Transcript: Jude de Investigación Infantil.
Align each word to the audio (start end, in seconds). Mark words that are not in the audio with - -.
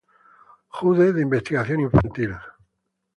Jude 0.75 1.13
de 1.13 1.21
Investigación 1.21 1.79
Infantil. 1.87 2.31